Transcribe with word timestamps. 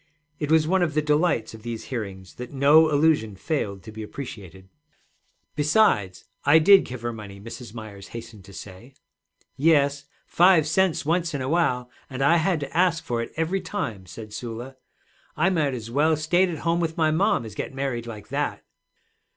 It 0.39 0.49
was 0.49 0.67
one 0.67 0.81
of 0.81 0.95
the 0.95 1.01
delights 1.03 1.53
of 1.53 1.61
these 1.61 1.83
hearings 1.93 2.33
that 2.37 2.51
no 2.51 2.91
allusion 2.91 3.35
failed 3.35 3.83
to 3.83 3.91
be 3.91 4.01
appreciated. 4.01 4.67
'Besides, 5.55 6.25
I 6.43 6.57
did 6.57 6.85
give 6.85 7.03
her 7.03 7.13
money,' 7.13 7.39
Mrs. 7.39 7.75
Myers 7.75 8.07
hastened 8.07 8.43
to 8.45 8.53
say. 8.53 8.95
'Yes; 9.57 10.05
five 10.25 10.65
cents 10.65 11.05
once 11.05 11.35
in 11.35 11.41
a 11.43 11.47
while, 11.49 11.87
and 12.09 12.23
I 12.23 12.37
had 12.37 12.59
to 12.61 12.75
ask 12.75 13.03
for 13.03 13.21
it 13.21 13.31
every 13.37 13.61
time,' 13.61 14.07
said 14.07 14.33
Sula. 14.33 14.75
'I 15.37 15.49
might 15.51 15.73
as 15.75 15.91
well 15.91 16.17
stayed 16.17 16.49
at 16.49 16.57
home 16.65 16.79
with 16.79 16.97
my 16.97 17.11
mom 17.11 17.45
as 17.45 17.53
get 17.53 17.71
married 17.71 18.07
like 18.07 18.29
that.' 18.29 18.63